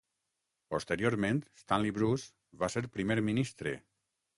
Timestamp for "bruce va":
2.01-2.75